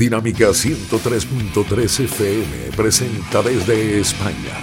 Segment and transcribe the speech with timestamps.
[0.00, 4.56] Dinámica 103.3 FM presenta desde España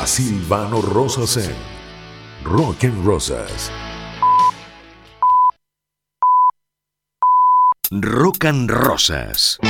[0.00, 1.54] a Silvano Rosas en
[2.42, 3.70] Rock and Rosas.
[7.92, 9.60] Rock and Rosas.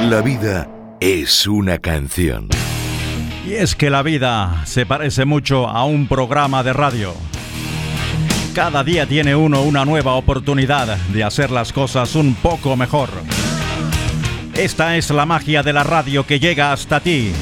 [0.00, 0.70] La vida
[1.00, 2.48] es una canción.
[3.46, 7.12] Y es que la vida se parece mucho a un programa de radio.
[8.56, 13.10] Cada día tiene uno una nueva oportunidad de hacer las cosas un poco mejor.
[14.54, 17.34] Esta es la magia de la radio que llega hasta ti.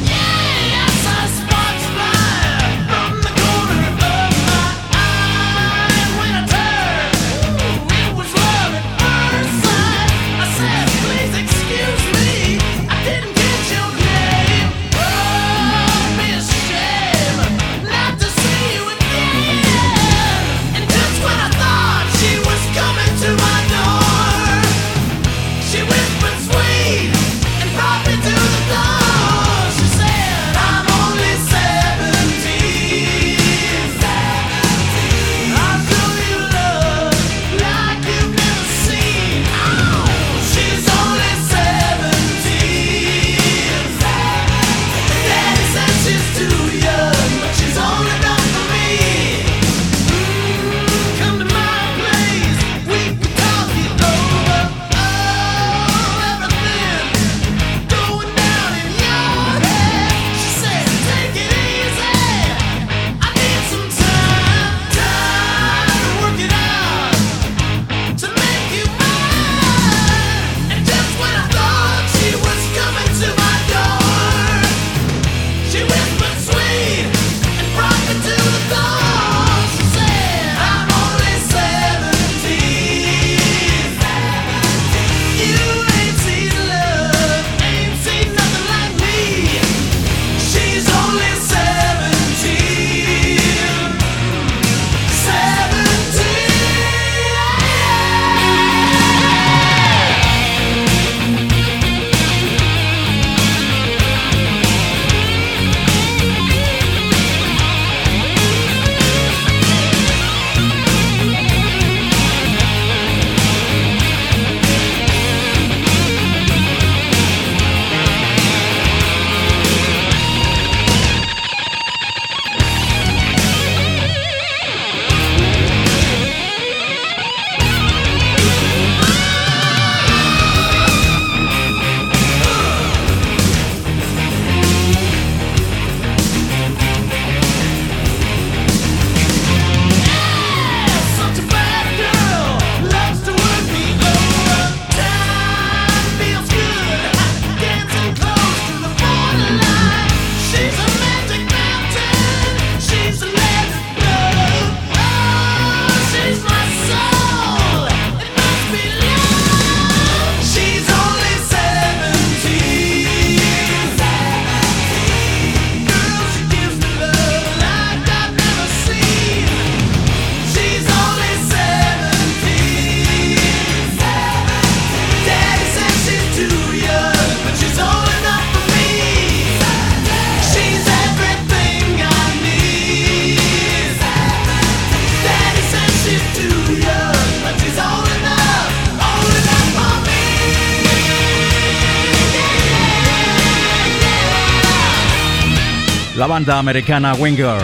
[196.24, 197.60] La banda americana Winger.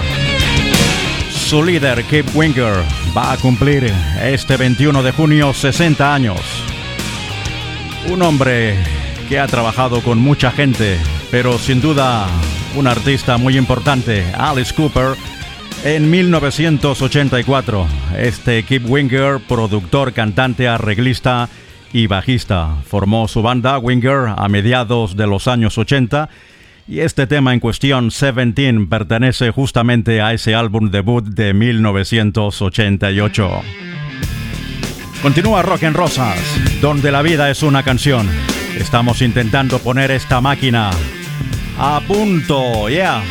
[1.30, 2.74] Su líder, Kip Winger,
[3.16, 3.90] va a cumplir
[4.22, 6.40] este 21 de junio 60 años.
[8.10, 8.76] Un hombre
[9.30, 10.98] que ha trabajado con mucha gente,
[11.30, 12.26] pero sin duda
[12.76, 15.16] un artista muy importante, Alice Cooper,
[15.82, 17.86] en 1984.
[18.18, 21.48] Este Kip Winger, productor, cantante, arreglista
[21.94, 26.28] y bajista, formó su banda Winger a mediados de los años 80
[26.90, 33.48] y este tema en cuestión, 17, pertenece justamente a ese álbum debut de 1988.
[35.22, 36.36] Continúa Rock en Rosas,
[36.80, 38.28] donde la vida es una canción.
[38.76, 40.90] Estamos intentando poner esta máquina
[41.78, 43.22] a punto, yeah.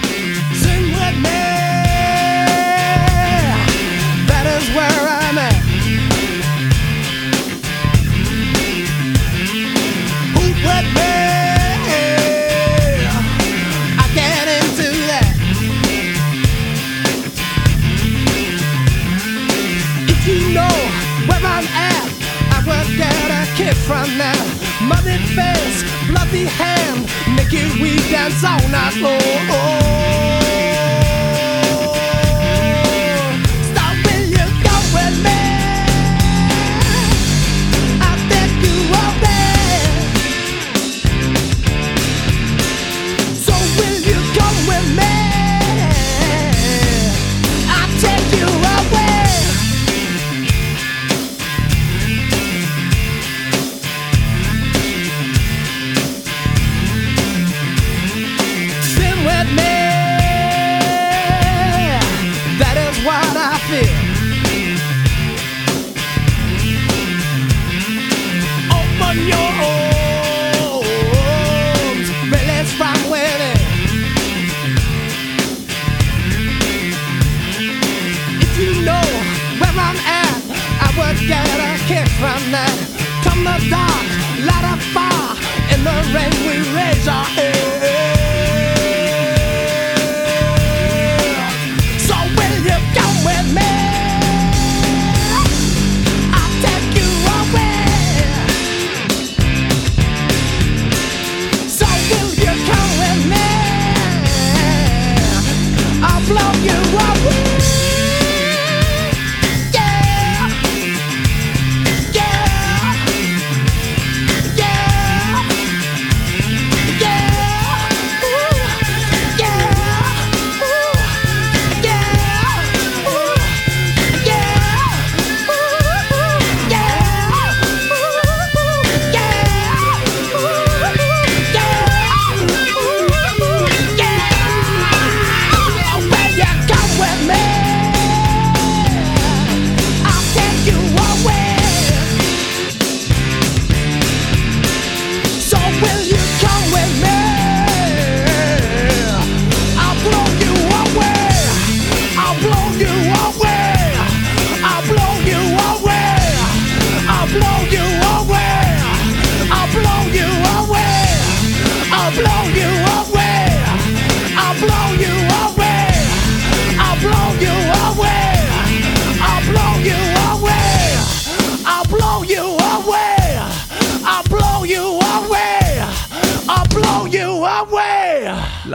[23.60, 24.40] Kick from that
[24.88, 27.04] muddy face, bloody hand,
[27.36, 30.69] making we dance all night long.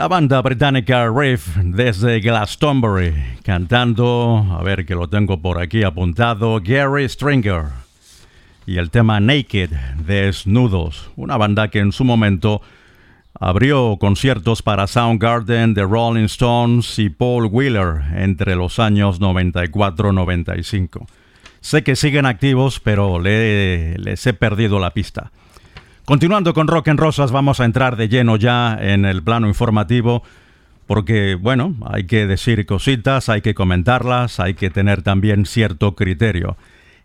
[0.05, 6.61] La banda británica Riff desde Glastonbury, cantando, a ver que lo tengo por aquí apuntado,
[6.63, 7.63] Gary Stringer.
[8.67, 9.71] Y el tema Naked,
[10.05, 12.61] Desnudos, una banda que en su momento
[13.39, 21.07] abrió conciertos para Soundgarden, The Rolling Stones y Paul Wheeler entre los años 94-95.
[21.61, 25.31] Sé que siguen activos, pero les he perdido la pista.
[26.05, 30.21] Continuando con Rock en Rosas, vamos a entrar de lleno ya en el plano informativo,
[30.85, 36.57] porque, bueno, hay que decir cositas, hay que comentarlas, hay que tener también cierto criterio.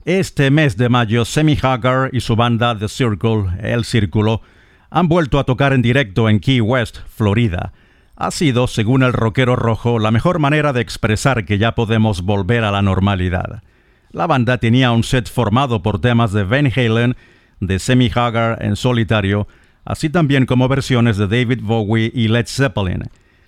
[0.05, 4.43] Este mes de mayo, Semi Hagar y su banda The Circle, El Círculo,
[4.91, 7.73] han vuelto a tocar en directo en Key West, Florida.
[8.17, 12.65] Ha sido, según el rockero rojo, la mejor manera de expresar que ya podemos volver
[12.65, 13.63] a la normalidad.
[14.13, 17.17] La banda tenía un set formado por temas de Van Halen
[17.61, 19.47] de Semi Hagar en solitario,
[19.85, 23.05] así también como versiones de David Bowie y Led Zeppelin.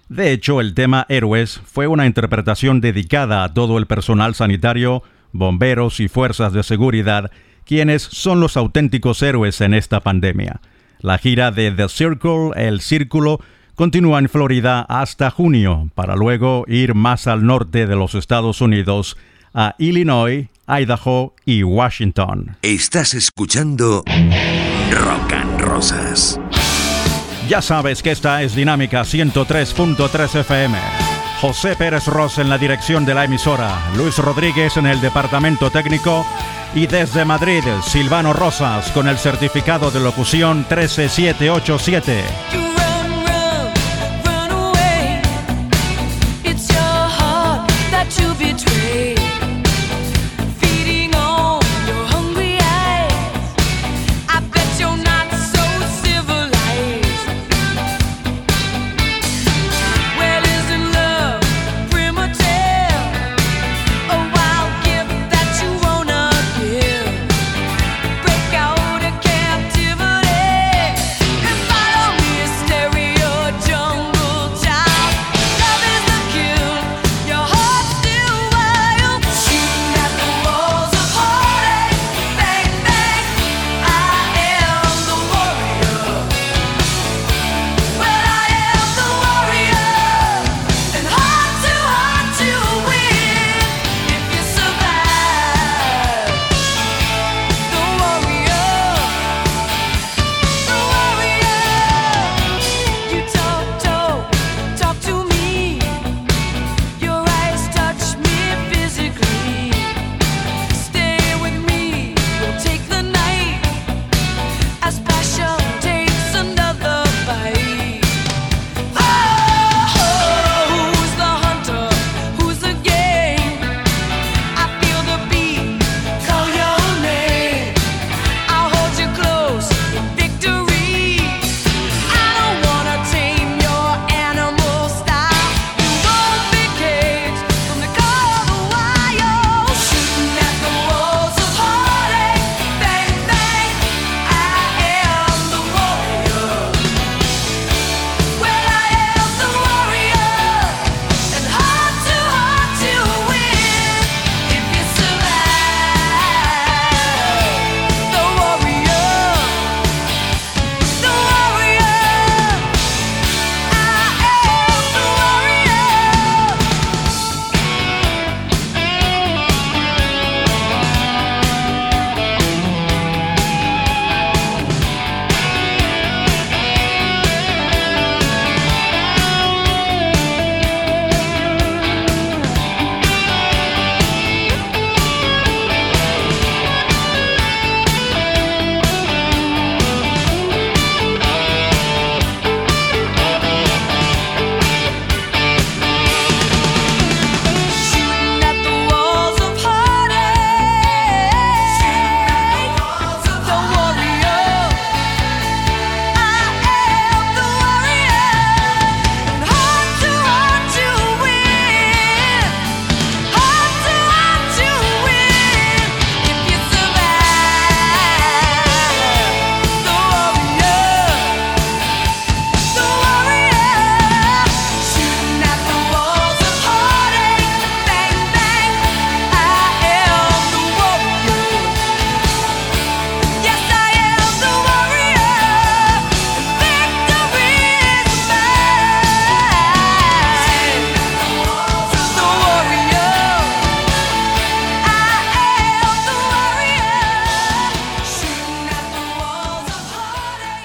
[0.08, 5.02] De hecho, el tema Héroes fue una interpretación dedicada a todo el personal sanitario,
[5.32, 7.30] bomberos y fuerzas de seguridad,
[7.64, 10.60] quienes son los auténticos héroes en esta pandemia.
[11.00, 13.40] La gira de The Circle, El Círculo,
[13.74, 19.16] continúa en Florida hasta junio, para luego ir más al norte de los Estados Unidos,
[19.54, 22.56] a Illinois, Idaho y Washington.
[22.62, 24.04] Estás escuchando
[24.90, 26.38] Rock and Rosas.
[27.48, 30.78] Ya sabes que esta es Dinámica 103.3 FM.
[31.40, 36.24] José Pérez Ross en la dirección de la emisora, Luis Rodríguez en el departamento técnico
[36.74, 42.71] y desde Madrid, Silvano Rosas con el certificado de locución 13787.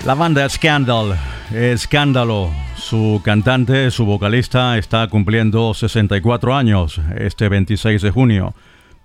[0.07, 1.19] La banda Scandal,
[1.53, 2.49] Escándalo.
[2.77, 8.55] Su cantante, su vocalista, está cumpliendo 64 años este 26 de junio.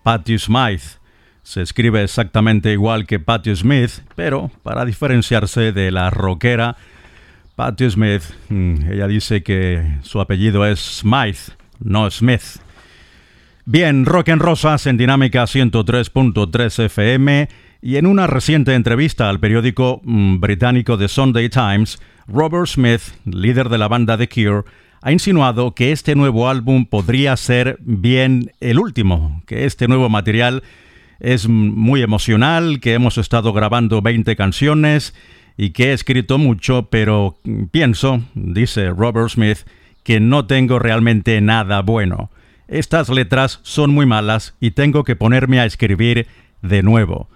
[0.04, 1.00] Patti Smythe.
[1.42, 6.76] Se escribe exactamente igual que Patti Smith, pero para diferenciarse de la rockera
[7.56, 12.61] Patti Smith, mm, ella dice que su apellido es Smythe, no Smith.
[13.64, 17.49] Bien, Rock en Rosas en Dinámica 103.3 FM
[17.82, 23.68] y en una reciente entrevista al periódico mm, británico The Sunday Times, Robert Smith, líder
[23.68, 24.62] de la banda The Cure,
[25.02, 30.62] ha insinuado que este nuevo álbum podría ser bien el último, que este nuevo material
[31.18, 35.12] es muy emocional, que hemos estado grabando 20 canciones
[35.56, 37.38] y que he escrito mucho, pero
[37.72, 39.58] pienso, dice Robert Smith,
[40.04, 42.30] que no tengo realmente nada bueno.
[42.68, 46.28] Estas letras son muy malas y tengo que ponerme a escribir
[46.62, 47.28] de nuevo.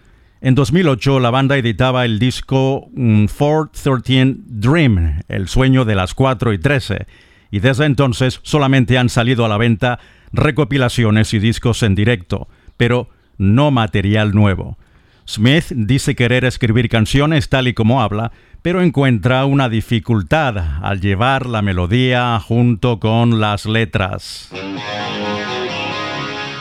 [0.46, 6.52] En 2008 la banda editaba el disco 413 mm, Dream, el sueño de las 4
[6.52, 7.08] y 13,
[7.50, 9.98] y desde entonces solamente han salido a la venta
[10.32, 14.78] recopilaciones y discos en directo, pero no material nuevo.
[15.26, 18.30] Smith dice querer escribir canciones tal y como habla,
[18.62, 24.52] pero encuentra una dificultad al llevar la melodía junto con las letras.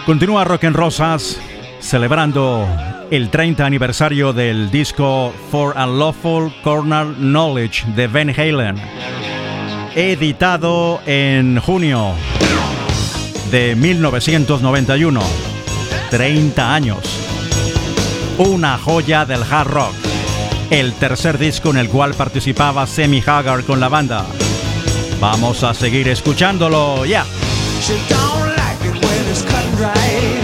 [0.08, 1.40] Continúa Rock en Rosas
[1.82, 2.68] celebrando
[3.12, 8.76] el 30 aniversario del disco For Unlawful Corner Knowledge de Van Halen,
[9.96, 12.14] editado en junio
[13.52, 15.22] de 1991.
[16.10, 17.00] 30 años.
[18.38, 19.94] Una joya del hard rock.
[20.70, 24.26] El tercer disco en el cual participaba Semi Hagar con la banda.
[25.20, 27.26] Vamos a seguir escuchándolo ya.
[29.76, 30.35] Around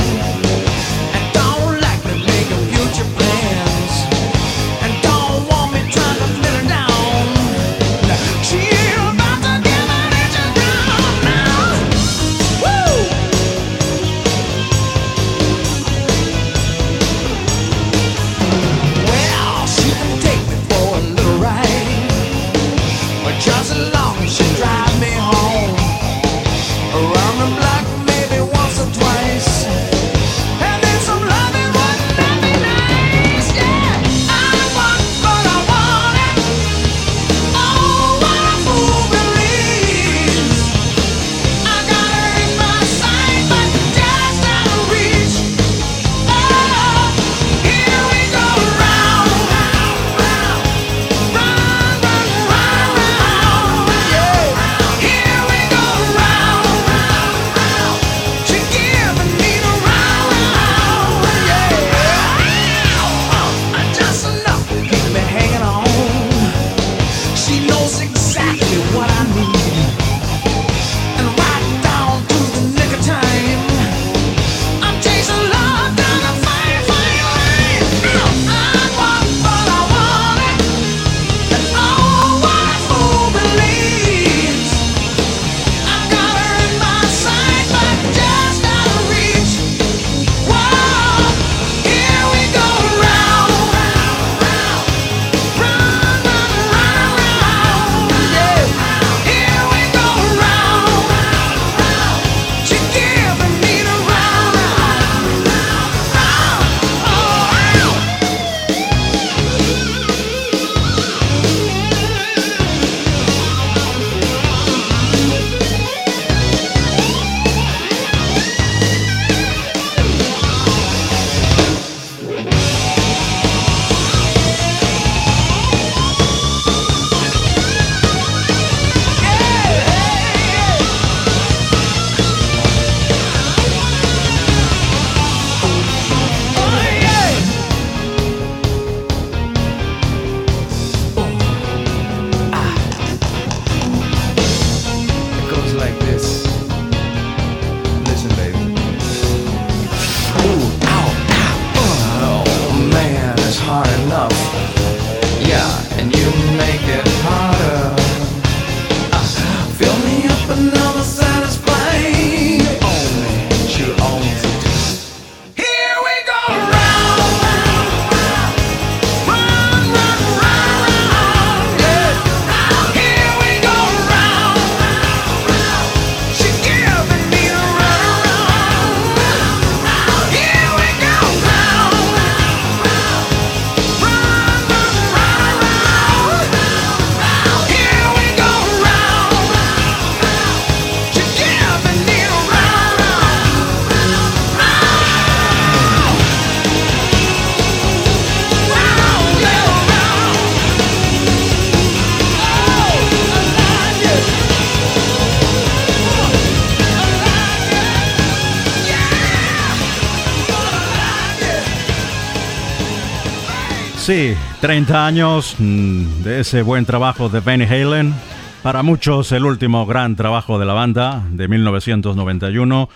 [214.13, 218.13] Sí, 30 años mm, de ese buen trabajo de Van Halen.
[218.61, 222.89] Para muchos el último gran trabajo de la banda de 1991.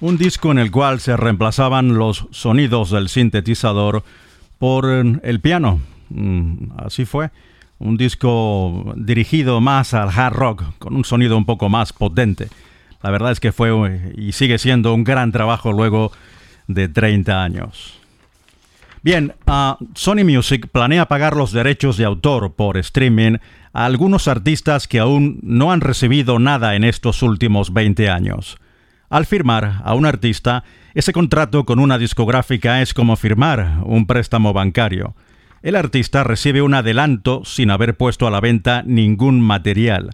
[0.00, 4.04] Un disco en el cual se reemplazaban los sonidos del sintetizador
[4.60, 5.80] por el piano.
[6.08, 7.30] Mm, así fue.
[7.80, 12.48] Un disco dirigido más al hard rock, con un sonido un poco más potente.
[13.02, 16.12] La verdad es que fue y sigue siendo un gran trabajo luego
[16.68, 17.99] de 30 años.
[19.02, 23.38] Bien, uh, Sony Music planea pagar los derechos de autor por streaming
[23.72, 28.58] a algunos artistas que aún no han recibido nada en estos últimos 20 años.
[29.08, 34.52] Al firmar a un artista, ese contrato con una discográfica es como firmar un préstamo
[34.52, 35.14] bancario.
[35.62, 40.10] El artista recibe un adelanto sin haber puesto a la venta ningún material.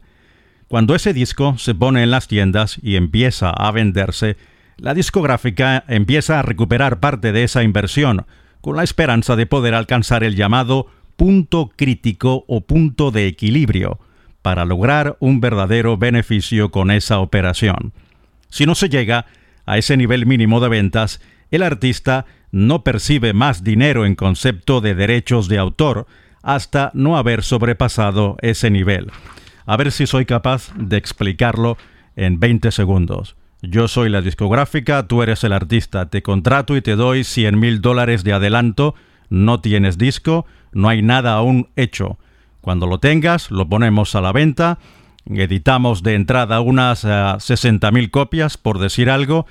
[0.68, 4.37] Cuando ese disco se pone en las tiendas y empieza a venderse,
[4.77, 8.27] la discográfica empieza a recuperar parte de esa inversión,
[8.66, 14.00] con la esperanza de poder alcanzar el llamado punto crítico o punto de equilibrio
[14.42, 17.92] para lograr un verdadero beneficio con esa operación.
[18.48, 19.26] Si no se llega
[19.66, 21.20] a ese nivel mínimo de ventas,
[21.52, 26.09] el artista no percibe más dinero en concepto de derechos de autor
[26.42, 29.12] hasta no haber sobrepasado ese nivel.
[29.64, 31.79] A ver si soy capaz de explicarlo
[32.16, 33.36] en 20 segundos.
[33.62, 37.81] Yo soy la discográfica, tú eres el artista, te contrato y te doy 100 mil
[37.81, 38.95] dólares de adelanto,
[39.31, 42.19] no tienes disco, no hay nada aún hecho.
[42.61, 44.79] Cuando lo tengas, lo ponemos a la venta,
[45.25, 47.07] editamos de entrada unas
[47.38, 49.47] 60 eh, mil copias, por decir algo.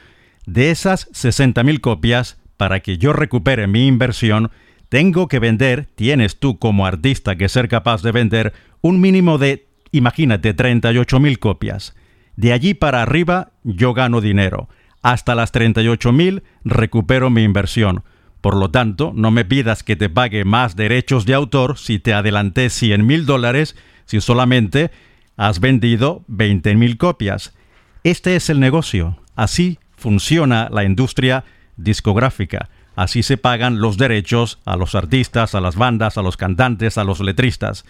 [0.46, 4.52] De esas 60 mil copias, para que yo recupere mi inversión,
[4.90, 9.68] tengo que vender, tienes tú como artista que ser capaz de vender un mínimo de,
[9.92, 11.96] imagínate, 38 mil copias.
[12.36, 14.70] De allí para arriba yo gano dinero.
[15.02, 18.04] Hasta las 38.000 recupero mi inversión.
[18.42, 22.14] Por lo tanto, no me pidas que te pague más derechos de autor si te
[22.14, 24.92] adelanté 100 mil dólares si solamente
[25.38, 27.56] has vendido 20.000 copias.
[28.04, 29.18] Este es el negocio.
[29.36, 31.44] Así funciona la industria
[31.76, 32.70] discográfica.
[32.96, 37.04] Así se pagan los derechos a los artistas, a las bandas, a los cantantes, a
[37.04, 37.86] los letristas.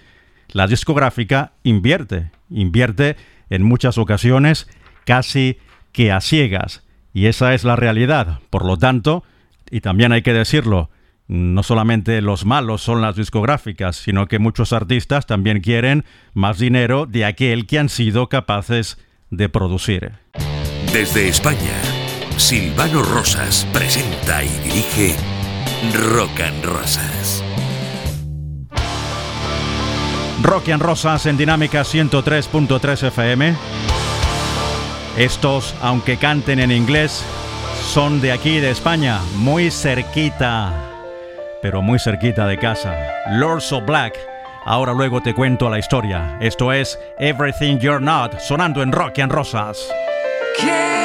[0.49, 3.17] La discográfica invierte, invierte
[3.49, 4.67] en muchas ocasiones
[5.05, 5.57] casi
[5.91, 6.83] que a ciegas.
[7.13, 8.39] Y esa es la realidad.
[8.49, 9.23] Por lo tanto,
[9.71, 10.89] y también hay que decirlo,
[11.27, 17.05] no solamente los malos son las discográficas, sino que muchos artistas también quieren más dinero
[17.05, 18.97] de aquel que han sido capaces
[19.29, 20.13] de producir.
[20.93, 21.81] Desde España,
[22.37, 25.15] Silvano Rosas presenta y dirige
[25.93, 27.43] Rock and Rosas.
[30.45, 33.55] Rock and Rosas en Dinámica 103.3 FM.
[35.17, 37.25] Estos, aunque canten en inglés,
[37.81, 40.71] son de aquí, de España, muy cerquita,
[41.63, 42.95] pero muy cerquita de casa.
[43.31, 44.13] Lords of Black.
[44.65, 46.37] Ahora luego te cuento la historia.
[46.39, 49.89] Esto es Everything You're Not, sonando en Rock and Rosas.
[50.59, 51.04] Can't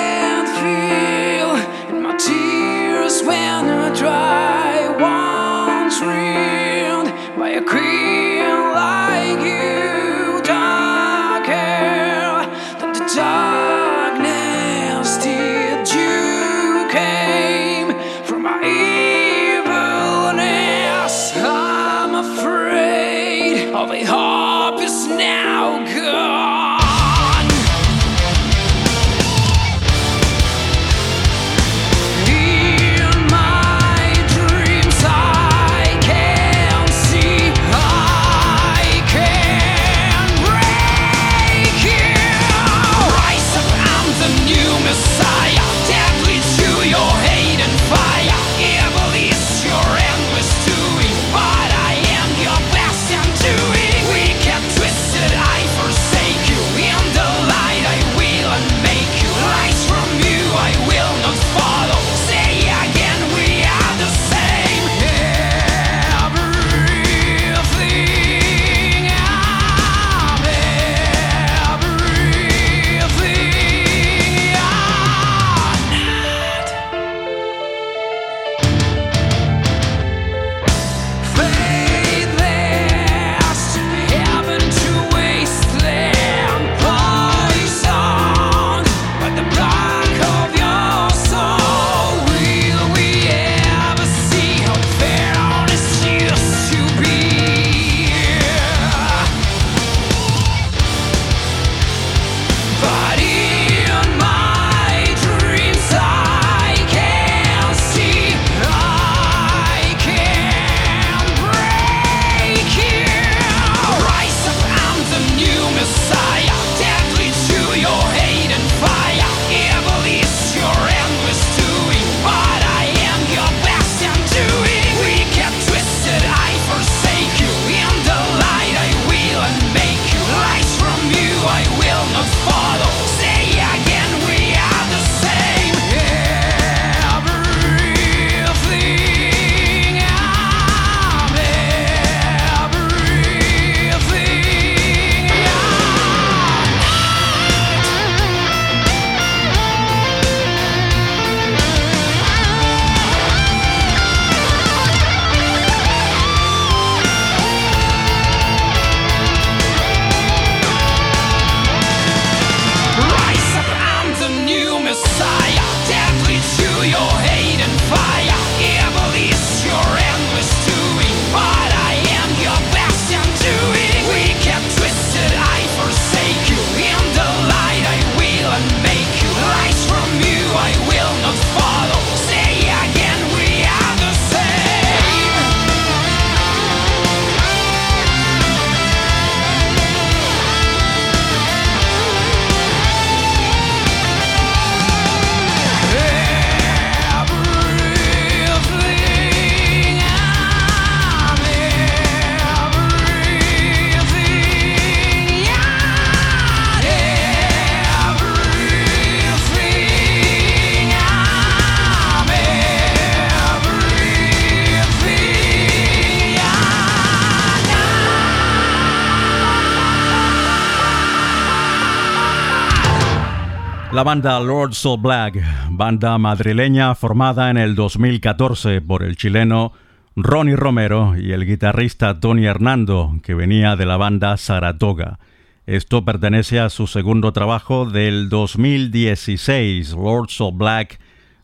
[224.01, 229.75] La banda Lord Soul Black, banda madrileña formada en el 2014 por el chileno
[230.17, 235.19] Ronnie Romero y el guitarrista Tony Hernando, que venía de la banda Saratoga.
[235.67, 240.99] Esto pertenece a su segundo trabajo del 2016, Lord Soul Black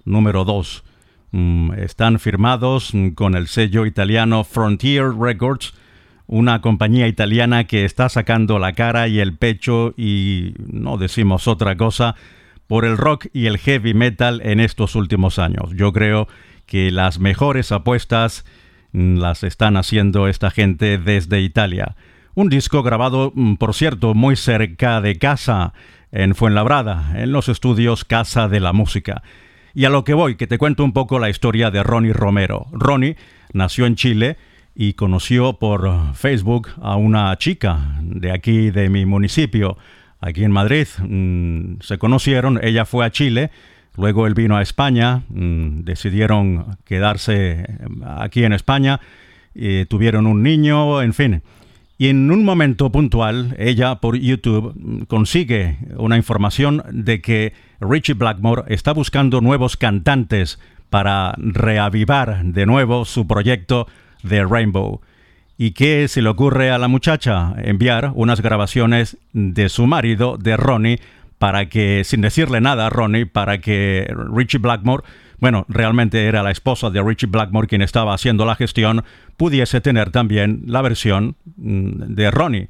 [0.06, 0.82] número 2.
[1.32, 5.74] Mm, están firmados con el sello italiano Frontier Records,
[6.26, 11.76] una compañía italiana que está sacando la cara y el pecho y no decimos otra
[11.76, 12.16] cosa
[12.66, 15.72] por el rock y el heavy metal en estos últimos años.
[15.74, 16.28] Yo creo
[16.66, 18.44] que las mejores apuestas
[18.92, 21.96] mm, las están haciendo esta gente desde Italia.
[22.34, 25.72] Un disco grabado, mm, por cierto, muy cerca de casa,
[26.12, 29.22] en Fuenlabrada, en los estudios Casa de la Música.
[29.74, 32.66] Y a lo que voy, que te cuento un poco la historia de Ronnie Romero.
[32.72, 33.16] Ronnie
[33.52, 34.36] nació en Chile
[34.74, 39.76] y conoció por Facebook a una chica de aquí, de mi municipio,
[40.20, 40.86] aquí en Madrid.
[40.98, 43.50] Mm, se conocieron, ella fue a Chile,
[43.96, 47.66] luego él vino a España, mm, decidieron quedarse
[48.04, 49.00] aquí en España,
[49.88, 51.42] tuvieron un niño, en fin.
[51.98, 58.14] Y en un momento puntual, ella por YouTube mm, consigue una información de que Richie
[58.14, 60.58] Blackmore está buscando nuevos cantantes
[60.90, 63.86] para reavivar de nuevo su proyecto
[64.22, 65.00] de Rainbow.
[65.58, 67.54] ¿Y qué se le ocurre a la muchacha?
[67.56, 71.00] Enviar unas grabaciones de su marido, de Ronnie,
[71.38, 75.04] para que, sin decirle nada a Ronnie, para que Richie Blackmore,
[75.38, 79.04] bueno, realmente era la esposa de Richie Blackmore quien estaba haciendo la gestión,
[79.36, 82.68] pudiese tener también la versión mm, de Ronnie.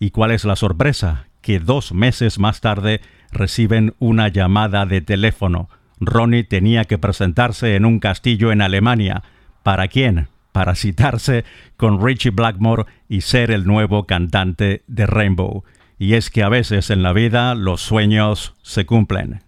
[0.00, 1.26] ¿Y cuál es la sorpresa?
[1.42, 5.68] Que dos meses más tarde reciben una llamada de teléfono.
[6.00, 9.22] Ronnie tenía que presentarse en un castillo en Alemania.
[9.62, 10.28] ¿Para quién?
[10.56, 11.44] Para citarse
[11.76, 15.64] con Richie Blackmore y ser el nuevo cantante de Rainbow.
[15.98, 19.42] Y es que a veces en la vida los sueños se cumplen.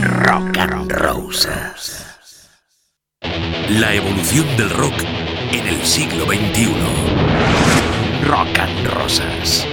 [0.00, 2.06] Rock and Roses.
[3.68, 5.19] La evolución del rock
[5.52, 6.68] en el siglo XXI.
[8.26, 9.66] Rock and Rosas.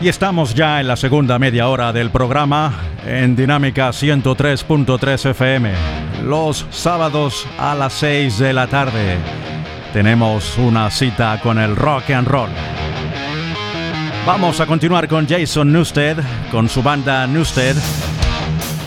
[0.00, 2.74] Y estamos ya en la segunda media hora del programa
[3.06, 5.72] en Dinámica 103.3 FM.
[6.24, 9.16] Los sábados a las 6 de la tarde
[9.92, 12.50] tenemos una cita con el rock and roll.
[14.26, 16.18] Vamos a continuar con Jason Newsted,
[16.50, 17.76] con su banda Newsted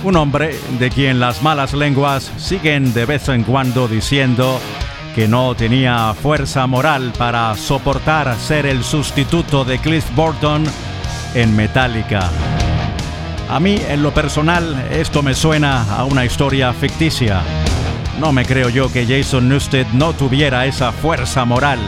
[0.03, 4.59] un hombre de quien las malas lenguas siguen de vez en cuando diciendo
[5.15, 10.63] que no tenía fuerza moral para soportar ser el sustituto de Cliff Burton
[11.33, 12.29] en Metallica.
[13.49, 17.41] A mí, en lo personal, esto me suena a una historia ficticia.
[18.19, 21.79] No me creo yo que Jason Newsted no tuviera esa fuerza moral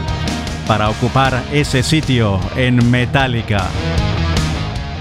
[0.66, 3.68] para ocupar ese sitio en Metallica.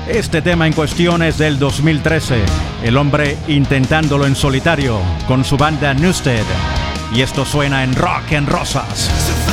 [0.08, 2.43] Este tema en cuestión es del 2013,
[2.84, 6.46] el hombre intentándolo en solitario con su banda Newstead.
[7.13, 9.51] Y esto suena en Rock en Rosas.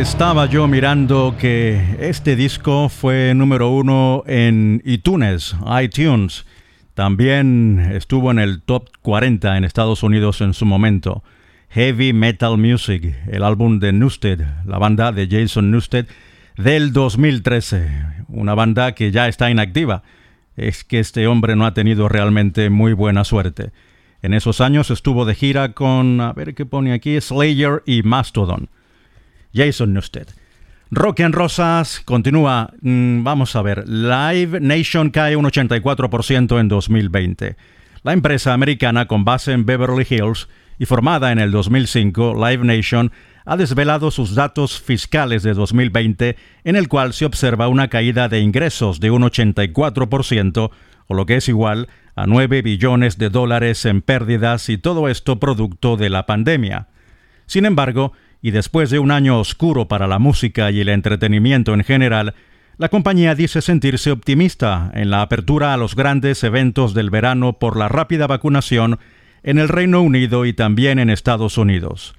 [0.00, 6.46] Estaba yo mirando que este disco fue número uno en iTunes, iTunes.
[6.94, 11.22] También estuvo en el top 40 en Estados Unidos en su momento.
[11.68, 16.06] Heavy Metal Music, el álbum de Newsted, la banda de Jason Newsted
[16.56, 17.90] del 2013.
[18.28, 20.02] Una banda que ya está inactiva.
[20.56, 23.70] Es que este hombre no ha tenido realmente muy buena suerte.
[24.22, 28.70] En esos años estuvo de gira con, a ver qué pone aquí, Slayer y Mastodon.
[29.52, 30.28] Jason Newsted.
[30.90, 32.72] Rock en Rosas continúa.
[32.80, 33.88] Mm, vamos a ver.
[33.88, 37.56] Live Nation cae un 84% en 2020.
[38.02, 40.48] La empresa americana con base en Beverly Hills
[40.80, 43.12] y formada en el 2005, Live Nation,
[43.44, 48.40] ha desvelado sus datos fiscales de 2020, en el cual se observa una caída de
[48.40, 50.70] ingresos de un 84%,
[51.06, 55.38] o lo que es igual a 9 billones de dólares en pérdidas y todo esto
[55.38, 56.88] producto de la pandemia.
[57.46, 61.84] Sin embargo, y después de un año oscuro para la música y el entretenimiento en
[61.84, 62.34] general,
[62.78, 67.76] la compañía dice sentirse optimista en la apertura a los grandes eventos del verano por
[67.76, 68.98] la rápida vacunación
[69.42, 72.14] en el Reino Unido y también en Estados Unidos.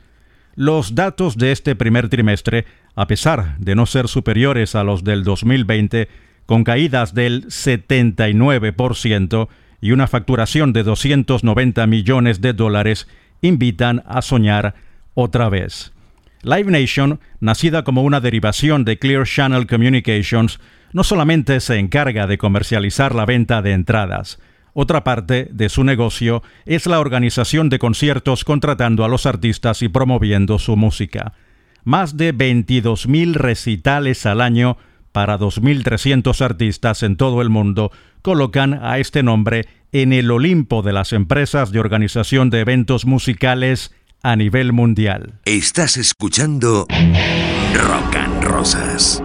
[0.55, 5.23] Los datos de este primer trimestre, a pesar de no ser superiores a los del
[5.23, 6.07] 2020,
[6.45, 9.47] con caídas del 79%
[9.79, 13.07] y una facturación de 290 millones de dólares,
[13.41, 14.75] invitan a soñar
[15.15, 15.91] otra vez.
[16.43, 20.59] Live Nation, nacida como una derivación de Clear Channel Communications,
[20.93, 24.39] no solamente se encarga de comercializar la venta de entradas,
[24.73, 29.89] otra parte de su negocio es la organización de conciertos contratando a los artistas y
[29.89, 31.33] promoviendo su música.
[31.83, 34.77] Más de 22.000 recitales al año
[35.11, 40.93] para 2.300 artistas en todo el mundo colocan a este nombre en el Olimpo de
[40.93, 45.33] las empresas de organización de eventos musicales a nivel mundial.
[45.45, 46.87] Estás escuchando
[47.73, 49.23] Rock and Rosas.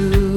[0.00, 0.29] you.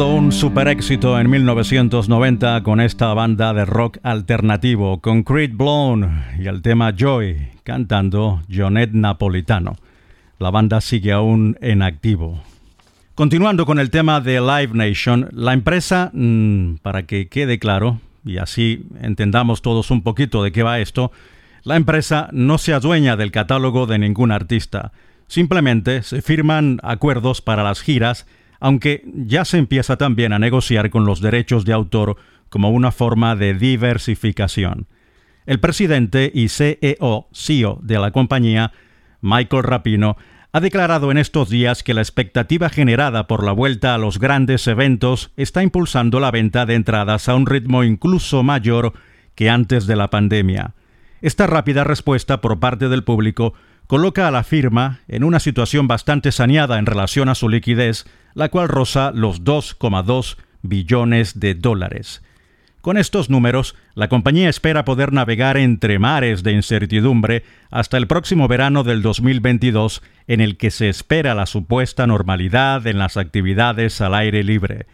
[0.00, 6.62] Un super éxito en 1990 con esta banda de rock alternativo, Concrete Blown y el
[6.62, 9.76] tema Joy, cantando Jonet Napolitano.
[10.38, 12.40] La banda sigue aún en activo.
[13.14, 18.38] Continuando con el tema de Live Nation, la empresa, mm, para que quede claro y
[18.38, 21.12] así entendamos todos un poquito de qué va esto,
[21.62, 24.92] la empresa no se adueña del catálogo de ningún artista.
[25.28, 28.26] Simplemente se firman acuerdos para las giras,
[28.60, 32.16] aunque ya se empieza también a negociar con los derechos de autor
[32.48, 34.86] como una forma de diversificación.
[35.46, 38.72] El presidente y CEO, CEO de la compañía,
[39.22, 40.16] Michael Rapino,
[40.52, 44.66] ha declarado en estos días que la expectativa generada por la vuelta a los grandes
[44.66, 48.92] eventos está impulsando la venta de entradas a un ritmo incluso mayor
[49.36, 50.74] que antes de la pandemia.
[51.22, 53.54] Esta rápida respuesta por parte del público
[53.90, 58.48] coloca a la firma en una situación bastante saneada en relación a su liquidez, la
[58.48, 62.22] cual roza los 2,2 billones de dólares.
[62.82, 68.46] Con estos números, la compañía espera poder navegar entre mares de incertidumbre hasta el próximo
[68.46, 74.14] verano del 2022, en el que se espera la supuesta normalidad en las actividades al
[74.14, 74.86] aire libre.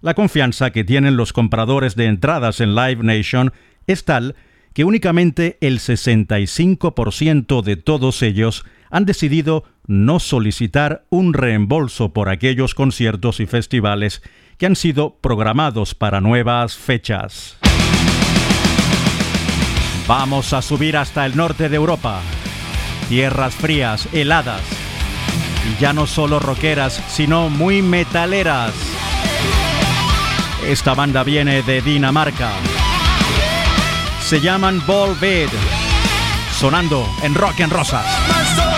[0.00, 3.52] La confianza que tienen los compradores de entradas en Live Nation
[3.86, 4.36] es tal
[4.72, 12.74] que únicamente el 65% de todos ellos han decidido no solicitar un reembolso por aquellos
[12.74, 14.22] conciertos y festivales
[14.58, 17.56] que han sido programados para nuevas fechas.
[20.06, 22.20] Vamos a subir hasta el norte de Europa.
[23.08, 24.62] Tierras frías, heladas.
[25.70, 28.72] Y ya no solo rockeras, sino muy metaleras.
[30.66, 32.52] Esta banda viene de Dinamarca.
[34.28, 35.48] Se llaman Volbeat.
[36.52, 38.77] Sonando en Rock en Rosas.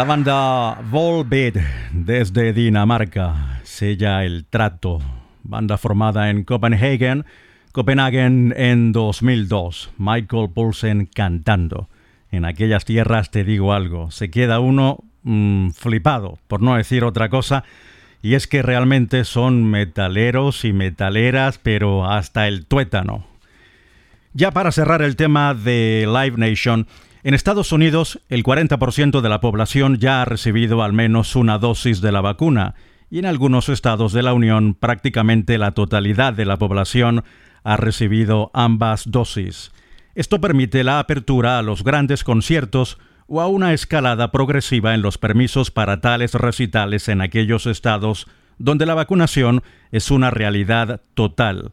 [0.00, 1.56] La banda Volbeat
[1.92, 4.98] desde Dinamarca sella el trato,
[5.42, 7.26] banda formada en Copenhagen,
[7.72, 11.90] Copenhagen en 2002, Michael Poulsen cantando.
[12.30, 17.28] En aquellas tierras te digo algo, se queda uno mm, flipado, por no decir otra
[17.28, 17.64] cosa,
[18.22, 23.26] y es que realmente son metaleros y metaleras, pero hasta el tuétano.
[24.32, 26.86] Ya para cerrar el tema de Live Nation,
[27.22, 32.00] en Estados Unidos, el 40% de la población ya ha recibido al menos una dosis
[32.00, 32.74] de la vacuna
[33.10, 37.24] y en algunos estados de la Unión prácticamente la totalidad de la población
[37.62, 39.72] ha recibido ambas dosis.
[40.14, 45.18] Esto permite la apertura a los grandes conciertos o a una escalada progresiva en los
[45.18, 49.62] permisos para tales recitales en aquellos estados donde la vacunación
[49.92, 51.72] es una realidad total.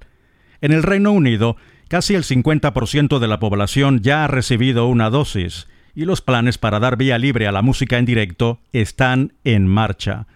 [0.61, 5.67] En el Reino Unido, Casi el 50% de la población ya ha recibido una dosis
[5.95, 10.27] y los planes para dar vía libre a la música en directo están en marcha.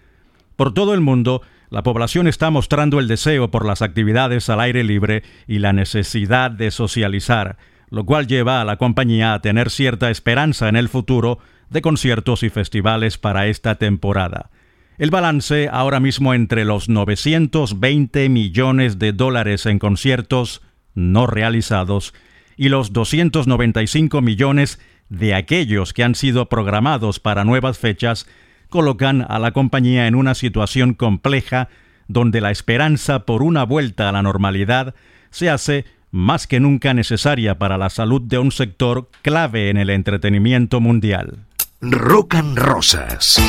[0.56, 4.84] Por todo el mundo, la población está mostrando el deseo por las actividades al aire
[4.86, 7.58] libre y la necesidad de socializar,
[7.90, 11.40] lo cual lleva a la compañía a tener cierta esperanza en el futuro
[11.70, 14.52] de conciertos y festivales para esta temporada.
[14.98, 20.62] El balance ahora mismo entre los 920 millones de dólares en conciertos
[20.96, 22.14] no realizados
[22.58, 24.80] y los 295 millones
[25.10, 28.28] de aquellos que han sido programados para nuevas fechas
[28.70, 31.70] colocan a la compañía en una situación compleja
[32.08, 34.96] donde la esperanza por una vuelta a la normalidad
[35.30, 39.90] se hace más que nunca necesaria para la salud de un sector clave en el
[39.90, 41.40] entretenimiento mundial.
[41.82, 43.42] Rock and Rosas.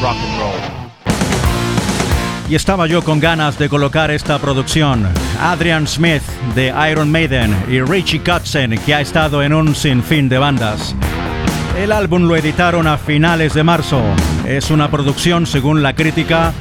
[0.00, 0.85] rock and roll
[2.48, 5.08] y estaba yo con ganas de colocar esta producción.
[5.40, 6.22] Adrian Smith
[6.54, 10.94] de Iron Maiden y Richie Kotzen, que ha estado en un sinfín de bandas.
[11.76, 14.00] El álbum lo editaron a finales de marzo.
[14.46, 16.52] Es una producción, según la crítica,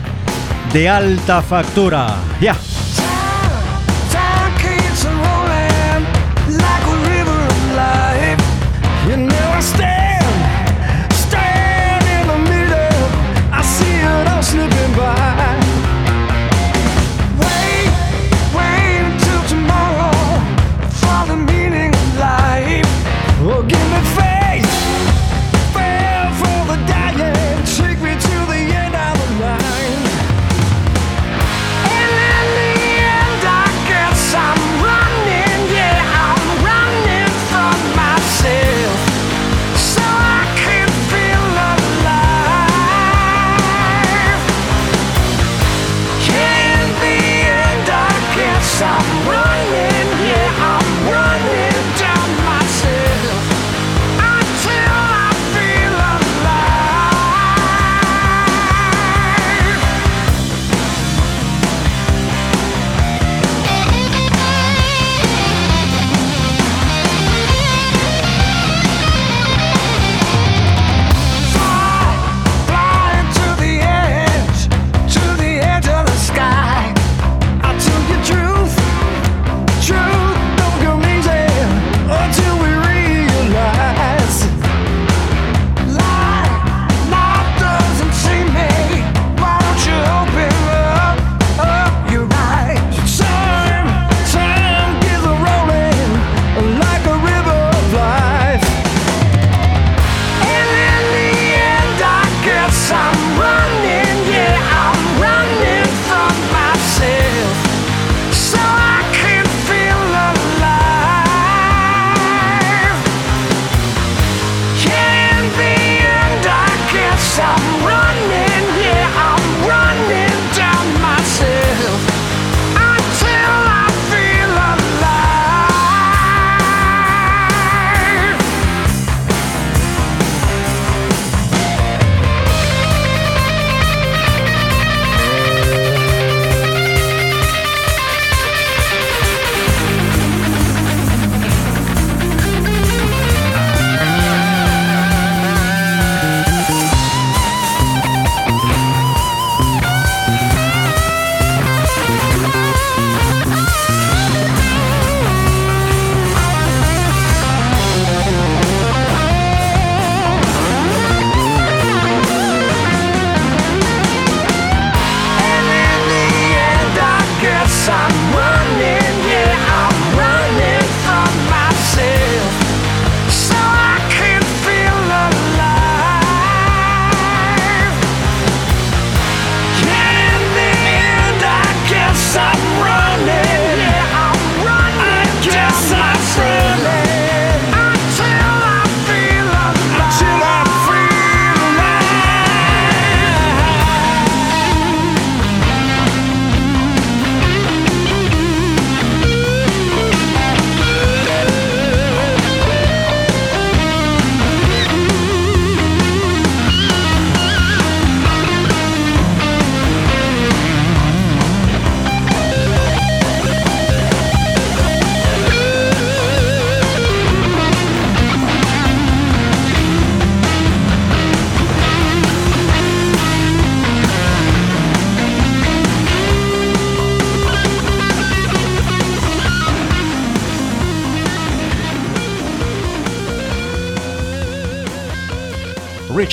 [0.74, 2.16] de alta factura.
[2.42, 2.56] Ya.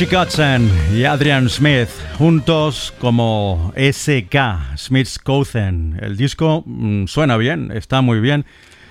[0.03, 1.89] Richie Kotzen y Adrian Smith
[2.19, 5.97] juntos como SK, Smith's Couthen.
[6.03, 8.45] El disco mm, suena bien, está muy bien.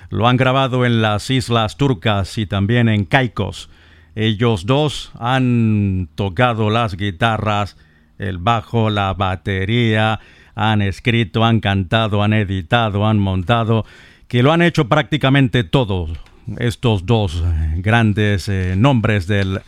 [0.10, 3.70] Lo han grabado en las Islas Turcas y también en Caicos.
[4.16, 7.76] Ellos dos han tocado las guitarras,
[8.18, 10.22] el bajo, la batería,
[10.56, 13.86] han escrito, han cantado, han editado, han montado,
[14.30, 16.12] que lo han hecho prácticamente todos
[16.58, 17.44] estos dos
[17.76, 19.60] grandes eh, nombres del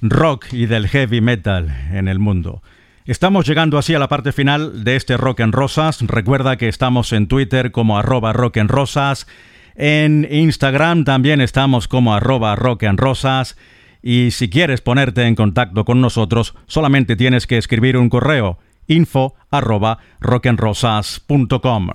[0.00, 2.62] rock y del heavy metal en el mundo.
[3.06, 6.00] Estamos llegando así a la parte final de este Rock en Rosas.
[6.02, 9.28] Recuerda que estamos en Twitter como arroba Rock en Rosas.
[9.76, 13.56] En Instagram también estamos como arroba Rock en Rosas.
[14.02, 19.34] Y si quieres ponerte en contacto con nosotros, solamente tienes que escribir un correo info
[19.50, 21.90] arroba rockenrosas.com.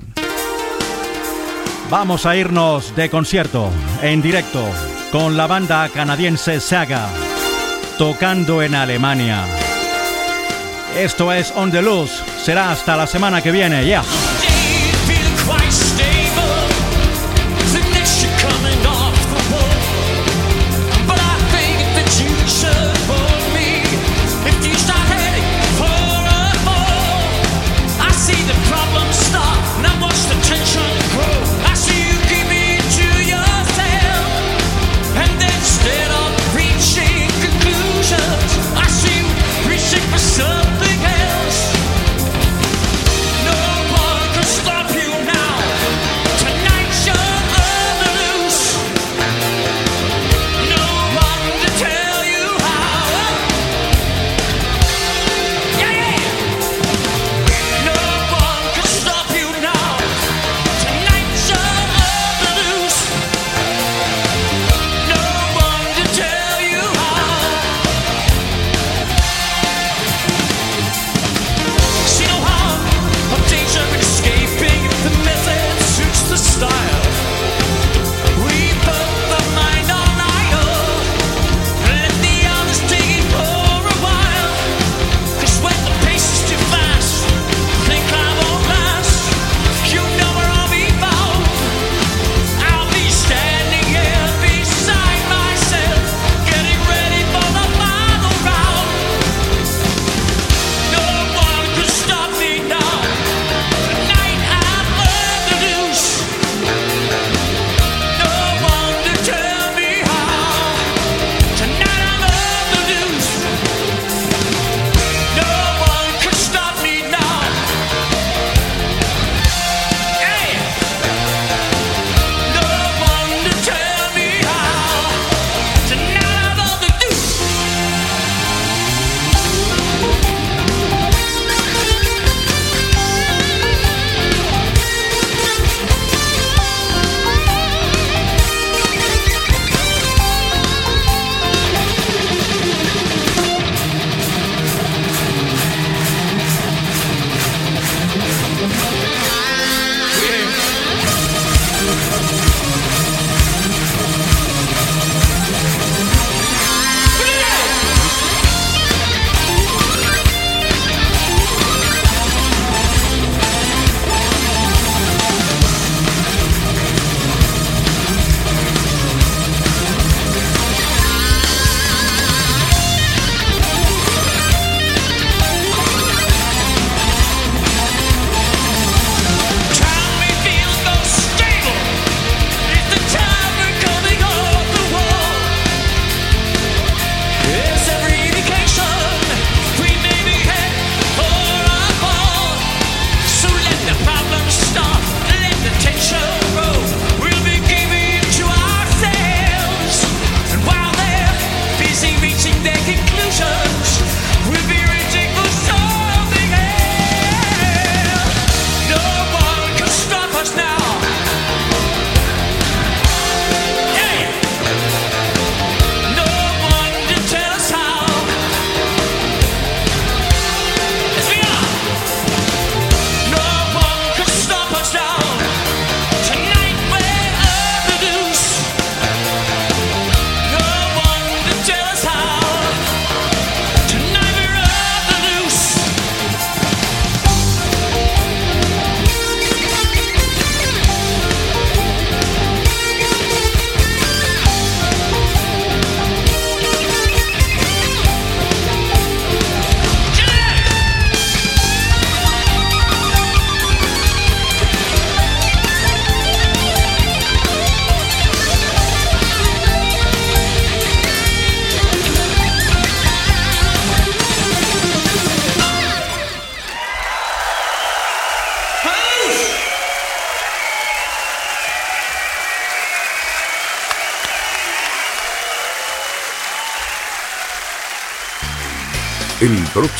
[1.90, 3.70] Vamos a irnos de concierto
[4.02, 4.64] en directo
[5.12, 7.31] con la banda canadiense Saga
[8.02, 9.46] tocando en Alemania.
[10.98, 12.24] Esto es On the Loose.
[12.44, 13.86] Será hasta la semana que viene.
[13.86, 14.02] Ya.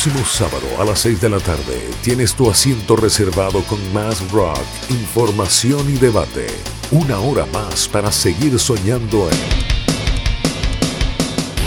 [0.02, 4.58] Próximo sábado a las 6 de la tarde tienes tu asiento reservado con más rock,
[4.90, 6.48] información y debate.
[6.90, 9.38] Una hora más para seguir soñando en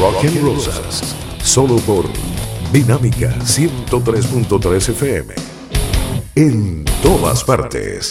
[0.01, 1.14] Rock and Rosas,
[1.45, 2.07] solo por
[2.72, 5.35] Dinámica 103.3 FM.
[6.35, 8.11] En todas partes.